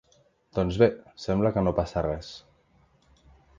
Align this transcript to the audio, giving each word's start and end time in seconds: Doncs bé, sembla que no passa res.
Doncs 0.59 0.79
bé, 0.83 0.87
sembla 1.25 1.53
que 1.59 1.65
no 1.67 1.75
passa 1.81 2.05
res. 2.09 2.33